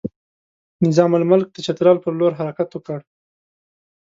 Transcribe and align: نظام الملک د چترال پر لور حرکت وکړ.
نظام 0.85 1.11
الملک 1.19 1.47
د 1.51 1.57
چترال 1.65 1.97
پر 2.03 2.13
لور 2.19 2.31
حرکت 2.39 2.69
وکړ. 2.73 2.99